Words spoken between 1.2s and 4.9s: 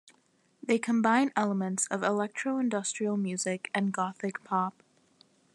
elements of electro-industrial music and gothic pop.